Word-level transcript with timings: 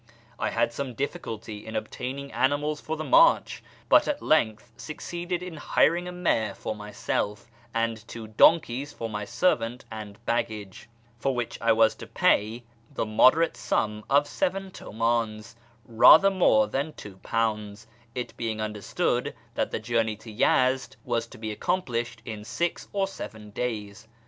I 0.39 0.49
had 0.49 0.73
some 0.73 0.95
diiftculty 0.95 1.63
in 1.63 1.75
obtaining 1.75 2.31
animals 2.33 2.81
for 2.81 2.97
the 2.97 3.03
march, 3.03 3.61
but 3.87 4.07
at 4.07 4.19
length 4.19 4.71
succeeded 4.75 5.43
in 5.43 5.57
hiring 5.57 6.07
a 6.07 6.11
mare 6.11 6.55
for 6.55 6.75
myself, 6.75 7.51
and 7.71 7.97
two 8.07 8.25
donkeys 8.25 8.93
for 8.93 9.07
my 9.11 9.25
servant 9.25 9.85
and 9.91 10.17
baggage, 10.25 10.89
for 11.19 11.35
which 11.35 11.61
I 11.61 11.73
was 11.73 11.93
to 11.97 12.07
pay 12.07 12.63
the 12.91 13.05
moderate 13.05 13.55
sum 13.55 14.03
of 14.09 14.25
seven 14.25 14.71
tumdns 14.71 15.53
(rather 15.85 16.31
more 16.31 16.65
than 16.67 16.93
£2), 16.93 17.85
it 18.15 18.35
being 18.37 18.59
understood 18.59 19.35
that 19.53 19.69
the 19.69 19.79
journey 19.79 20.15
to 20.15 20.33
Yezd 20.33 20.95
was 21.05 21.27
to 21.27 21.37
be 21.37 21.51
accomplished 21.51 22.23
in 22.25 22.43
six 22.43 22.87
or 22.91 23.07
seven 23.07 23.51
days. 23.51 24.07